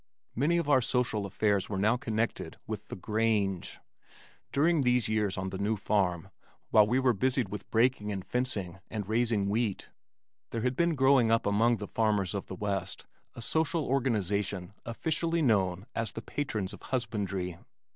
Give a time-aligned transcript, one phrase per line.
[0.33, 3.77] Many of our social affairs were now connected with "the Grange."
[4.51, 6.29] During these years on the new farm
[6.71, 9.89] while we were busied with breaking and fencing and raising wheat,
[10.49, 15.43] there had been growing up among the farmers of the west a social organization officially
[15.43, 17.59] known as The Patrons of Husbandry.